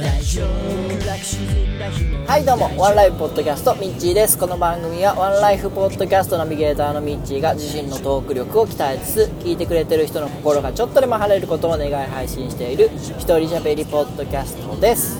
[0.00, 0.06] は
[2.38, 4.38] いどうもワンライフポッドキャストミッチーです。
[4.38, 15.18] この番組はワンライフポッドキャストナビゲーターのミッチーが自身のトーク力を鍛えつつ聞いてくれてる人の心がちょっとでも晴れることを願い配信している一人喋りポッドキャストです、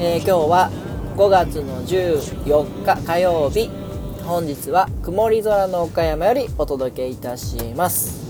[0.00, 0.70] えー今日は
[1.18, 3.68] 5月の14日火曜日。
[4.24, 8.26] 本日は曇り空の岡山よりお届けいたします。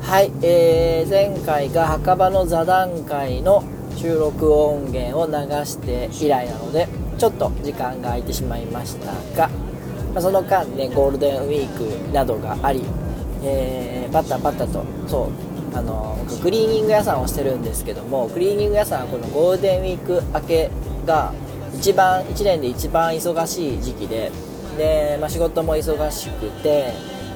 [0.00, 3.62] はい、えー前回が墓場の座談会の
[3.96, 5.32] 収録音源を流
[5.64, 6.88] して以来なので
[7.18, 9.48] ちょっと時間が空いてしまいましたが、
[10.12, 12.82] まあその間ねゴールデンウィークなどがあり、
[13.42, 15.24] えーバタバタとそ
[15.72, 20.70] うあの僕クリーニング屋さんをしてるんですけどもクリーニング屋さんはこのゴールデンウィーク明け
[21.06, 21.32] が
[21.74, 24.30] 一番1年で一番忙しい時期で
[24.76, 26.92] で、まあ、仕事も忙しくて、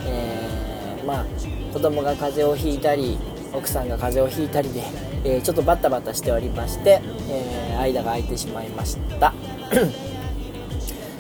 [0.07, 1.27] えーまあ、
[1.73, 3.19] 子供が風邪をひいたり
[3.57, 4.83] 奥さんが風邪をひいたりで、
[5.25, 9.33] えーちょっとバタバタしておりまして、えー間が空いてしまいました。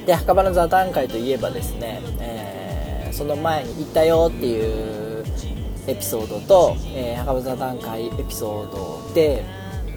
[0.06, 5.24] で墓場の座談会といえばですね、えーその前に行ったよっていう
[5.86, 8.70] エピソードと、えー墓場座談会エピソー
[9.08, 9.42] ドで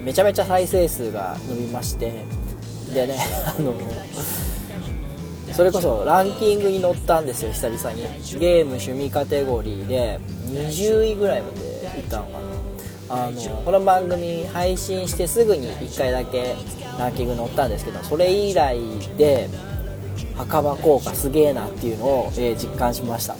[0.02, 2.24] めちゃめちゃ再生数が伸びまして
[2.94, 3.74] でね あの
[5.52, 8.02] それこそランキングに載ったんですよ久々に。
[8.38, 10.18] ゲーム趣味カテゴリーで
[10.48, 11.69] 20位ぐらいまで
[12.10, 12.38] ったのかな。
[13.26, 16.54] あのこの番組配信してすぐに1回だけ
[16.98, 18.78] ランキング載ったんですけどそれ以来
[19.18, 19.48] で
[20.36, 23.36] 墓場効果すげえなっていうのを、えー実感しました。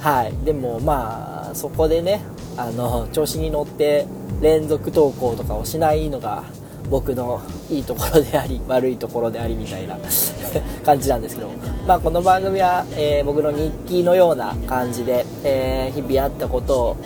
[0.00, 0.32] はい。
[0.44, 2.20] でもまあそこでね
[2.56, 4.06] あの調子に乗って
[4.40, 6.44] 連続投稿とかをしないのが
[6.90, 9.96] 僕のいいところであり悪いところでありみたいな
[10.84, 11.48] 感じなんですけど、
[11.86, 16.96] まあ、この番組は、えー僕の日記のような感じで、えー日々あったことを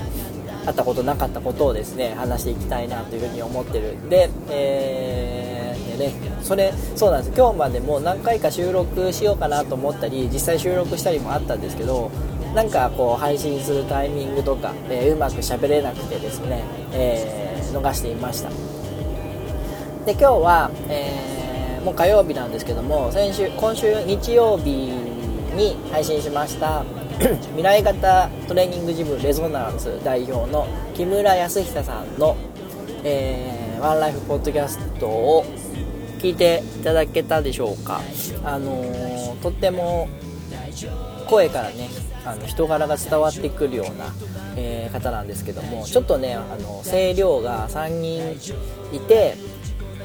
[0.66, 7.36] あったことなかったことをですね話していきたいなというふうに思ってるんで,、えーでねそれそうなんです。
[7.36, 12.10] 今日までも何回か収録しようかなと思ったり実際収録したりもあったんですけど
[12.54, 18.50] なんかこう配信するタイミングとか、えーうまく喋れなくてですね、えー逃していました。
[20.06, 24.70] で今日は、えーもう火曜日なんですけども先週今週日曜日
[25.54, 26.82] に配信しました。
[27.18, 32.36] 未来型トレーニングジムレゾナンス代表の木村康久さんの、
[33.04, 35.44] えーワンライフポッドキャストを
[36.20, 38.00] 聞いていただけたでしょうか。
[38.44, 40.08] あのーとっても
[41.28, 41.90] 声からね
[42.24, 44.06] あの人柄が伝わってくるような、
[44.56, 48.32] えー方なんですけどもちょっとねあの声量が3人
[48.96, 49.36] いて、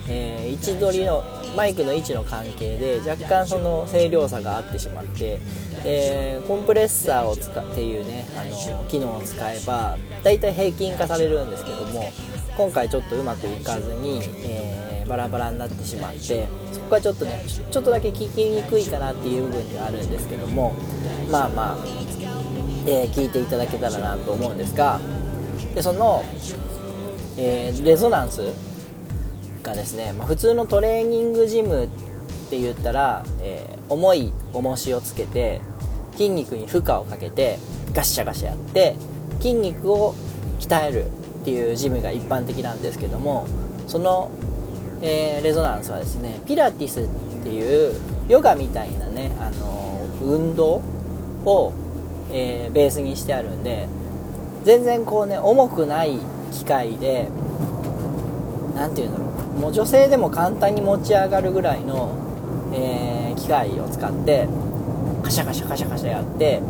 [0.09, 1.23] えー位置取りの
[1.55, 5.39] マイクの位置の関係で若干その声量差があってしまって、
[5.85, 12.11] えーコンプレッサーを使っていうねあの機能を使えばだいたい平均化されるんですけども
[12.57, 20.75] 今回ちょっとうまくいかずに、えーバラバラになってしまってそこはちょっとねちょっとだけ聞きにくいかなっていう部分ではあるんですけども
[21.31, 21.77] まあまあ、
[22.85, 24.99] え聞いていただけたらなと思うんですが
[25.73, 26.23] でその、
[27.37, 28.41] えレゾナンス
[29.63, 31.87] がですね、まあ、普通のトレーニングジムっ
[32.49, 35.61] て言ったら、えー重い重しをつけて
[36.11, 37.57] 筋肉に負荷をかけて
[37.91, 38.95] ガッシャガシャやって
[39.39, 40.13] 筋肉を
[40.59, 41.09] 鍛えるっ
[41.43, 43.47] ていうジムが一般的なんですけども
[43.87, 44.29] その、
[45.01, 47.07] えーレゾナンスはですねピラティスっ
[47.43, 47.95] ていう
[48.27, 50.83] ヨガみたいなね、あのー運動
[51.45, 51.73] を、
[52.31, 53.87] えーベースにしてあるんで
[54.65, 56.19] 全然こうね重くない
[56.51, 57.27] 機械で
[58.79, 59.59] 何て言うんだろう。
[59.59, 62.15] もう女性でも簡単に持ち上がるぐらいの、
[62.73, 64.47] えー機械を使って
[65.23, 66.61] カシャカシャカシャカシャやって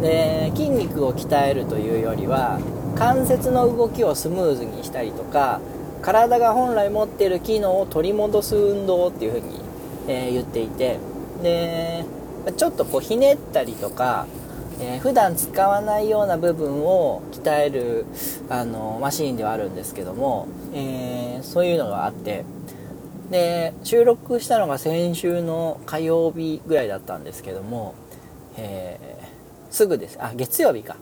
[0.00, 2.58] で筋肉を鍛えるというよりは
[2.96, 5.60] 関節の動きをスムーズにしたりとか
[6.02, 9.60] 体が本来持っている機能を取り戻す運動っていう風に、
[10.08, 10.98] えー言っていて
[11.42, 12.04] で
[12.56, 14.26] ちょっとこうひねったりとか
[14.80, 18.06] えー普段使わないような部分を鍛える
[18.48, 22.44] あのマシーンではあるんですけども、えーそういうのがあって
[23.30, 27.94] で収録したのが先週の火曜日ぐらいだったんですけども、
[28.56, 29.20] えー
[29.70, 30.18] すぐです。
[30.20, 30.96] あ月曜日か。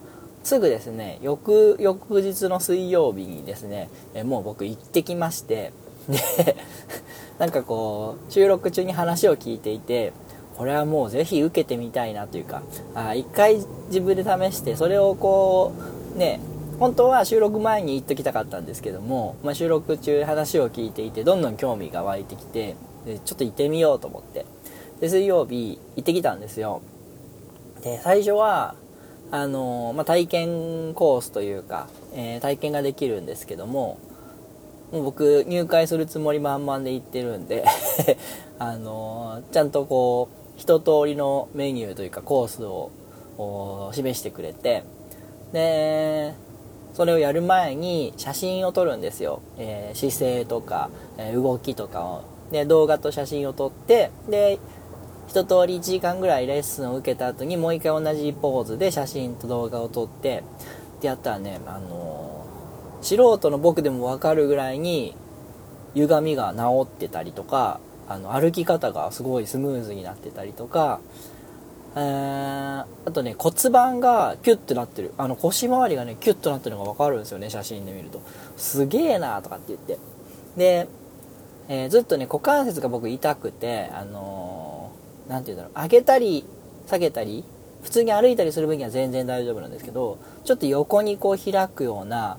[0.45, 5.73] すぐですね翌翌日の水曜日にですね、えもう僕行ってきまして
[6.09, 6.57] で
[7.39, 10.13] なんかこう収録中に話を聞いていて
[10.59, 12.63] これはもうぜひ受けてみたいなというか
[12.95, 15.73] あ一回自分で試してそれをこ
[16.15, 16.41] うね
[16.79, 22.77] 本当は収録前に言っときたかったんですけども、まあ、収録中話を聞いていてどんどん興味が湧いてきて
[23.07, 24.45] でちょっと行ってみようと思って。
[25.01, 26.83] で水曜日行ってきたんですよ。
[27.83, 28.75] で最初は
[29.31, 33.99] あのまあ、体験コースというか、えー体験ができるんですけども
[34.91, 37.63] もう僕入会するつもり満々で行ってるんで
[38.59, 42.91] あのちゃんとこう一通りのメニューというかコースを
[43.95, 44.85] 示してくれて
[45.53, 46.35] で
[46.93, 52.25] それをやる前に写真を撮るんですよ、えー、姿勢とか、えー、動きとかを。
[52.51, 54.59] で動画と写真を撮ってで
[55.29, 60.43] 一通り1時間ぐらいレッスンを受けた後にもう一回同じポーズで写真と動画を撮って
[60.97, 65.15] ってやったらね、あのー、素人の僕でも分かるぐらいに
[65.95, 71.01] 歪みが治ってたりとかあの歩き方がすごいスムーズになってたりとか
[71.97, 75.13] えー、あとね骨盤がキュッとなってる。
[75.19, 78.23] あの腰回りがねキュッとなってるのが分かるんですよね写真で見ると。
[78.57, 79.99] すげえなとかって言って。
[80.57, 80.89] で、
[81.69, 84.93] えー、ずっとね股関節が僕痛くてあの
[85.29, 85.83] 何、ー、て言うんだろう。
[85.83, 86.45] 上げたり
[86.87, 87.45] 下げたり
[87.83, 92.39] 普通に歩いたりする分には全然大丈夫なんですけどちょっと横にこう開くような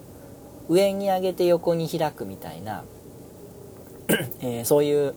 [0.67, 2.83] 上に上げて横に開くみたいな、
[4.41, 5.15] えー、そういう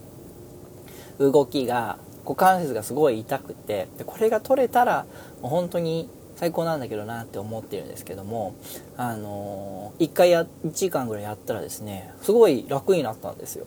[1.30, 5.06] 動きが股関節がすごい痛くてでこれが取れたら
[5.42, 8.54] 本当に最高なんだけどなって思ってるんですけども
[8.96, 13.66] あのー、1回や1時間ぐらいやったらですねすごい楽になったんですよ。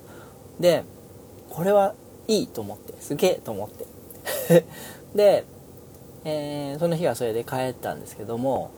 [0.60, 0.84] で
[1.50, 1.94] これは
[2.28, 3.86] いいと思ってすげえと思って。
[5.16, 5.46] で、
[6.26, 8.72] えー、その日はそれで帰ったんですけども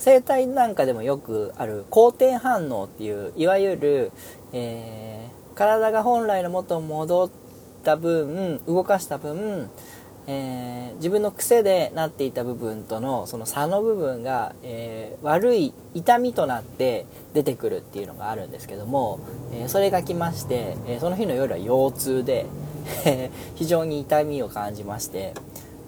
[0.00, 4.12] 生体なんかでもよくある好転反応っていういわゆる、
[4.54, 7.41] えー、体が本来の元に戻って
[7.82, 9.70] た分動かした分、
[10.26, 19.20] えー、自分の癖でなっていた部分とのその差の部分が、えー、悪い痛みとなって出てくるっていうのがあるんですけども、
[19.52, 22.46] えー、それが来まして、えその日の夜は腰痛で
[23.56, 25.34] 非常に痛みを感じまして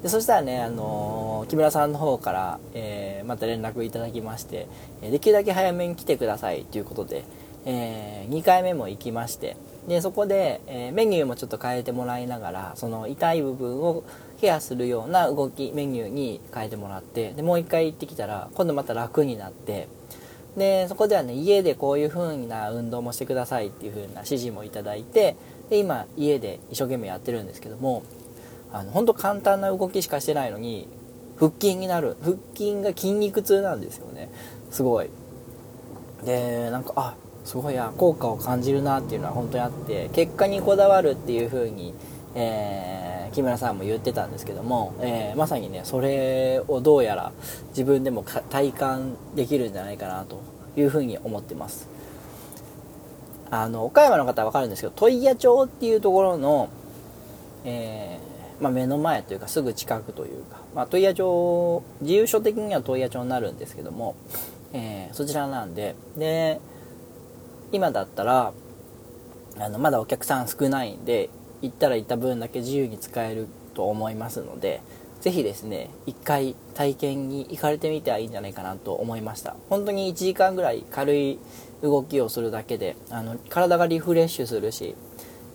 [0.03, 4.67] でそしたらね、あの木村さんの方から、えまた連絡いただきまして
[5.01, 7.25] できるだけ早めに来てくださいということで、
[7.65, 9.57] え2回目も行きまして
[9.89, 14.03] でそこで、えー、メニューもちょっと変えてもらいながらその痛い部分を
[14.41, 19.89] ケアするような動きメニューに変えてもらってでもう一回行ってきたら今度また楽になって
[20.57, 25.37] でそこではね家でこういう風な運動もしてくださいっていう風な指示もいただいて
[25.69, 28.05] で今家で一生懸命やってるんですけども
[28.73, 30.89] あの本当簡単な動きしかしてないのに
[31.39, 34.31] 腹筋になる腹筋が筋肉痛なんですよね。
[34.71, 35.11] すごい。
[36.25, 41.95] でなんかあすごいや効果を感じるなっていうのは本当にあって結果にこだわるっていう風に、
[42.35, 47.33] えー、木村さんも言ってたんですけども、えー、まさにねそれをどうやら
[47.69, 50.41] 自分でも体感できるんじゃないかなと
[50.77, 51.89] いう風に思ってます。
[53.51, 56.71] あの岡山の方は分かるんですけど問屋町っていうところの、
[57.65, 64.17] えー、まあ、目の前というかすぐ近くというか、まあ、問屋町自由書的には問屋町になるんですけども、
[64.73, 66.59] えそちらなんでで
[67.75, 68.53] 今だったら
[69.59, 71.29] あのまだお客さん少ないんで
[71.61, 74.81] 行ったら行った分だけ自由に使えると思いますので
[75.21, 79.57] ぜひですね一回体験に行かれてみてはいいんじゃないかなと思いました。
[79.71, 81.39] 本当に1時間ぐらい軽い
[81.83, 84.95] 動きをするだけであの体がリフレッシュするし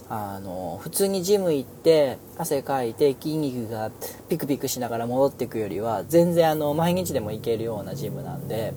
[0.10, 3.92] あの普通にジム行って汗かいて筋肉が
[4.27, 8.73] ピクピクしながら戻っていくよりは全然あの毎日でも行けるようなジムなんで、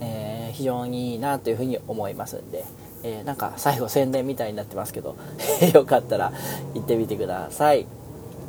[0.00, 2.64] えー、非常にいいなというふうに思いますんで。
[3.04, 5.14] えー、なんか最後宣伝みたいになってますけど。
[5.72, 6.32] よかったら
[6.74, 7.86] 行ってみてください。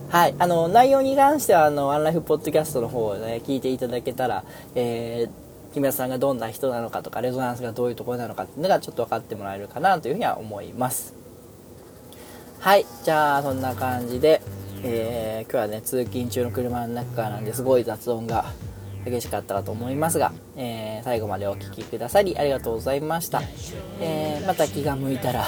[0.09, 4.43] はいあの内容に関してはあのワンライフポッドキャストの方をね聞いていただけたら、
[4.75, 11.13] えー、木村さんがどんな人なのかとかレゾナンスがどういうところなのかっていうのがちょっと分かってもらえるかなというふうには思います。
[12.59, 14.41] はいじゃあそんな感じで、
[14.83, 17.63] えー、今日はね通勤中の車の中からなんです。
[17.63, 18.45] ごい雑音が。
[19.05, 23.41] 激しかったかと思いますが、えー、最後までお聴きくださりありがとうございました、
[24.01, 25.45] えー、また気が向いたら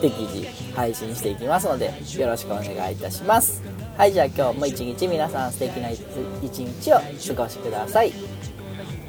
[0.00, 1.86] 適時配信していきますので
[2.18, 3.62] よろしくお願いいたします。
[3.96, 8.12] はいじゃあ今日も一日皆さん素敵な一日を過ごしください。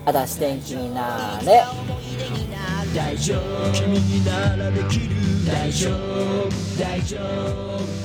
[0.05, 1.63] あたし天気になれ。
[2.93, 5.15] 大丈夫君にならできる。
[5.47, 6.49] 大丈夫。
[6.77, 8.02] 大丈夫。